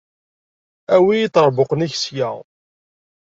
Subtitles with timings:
[0.95, 2.29] Awi iṭerbuqen-ik sya.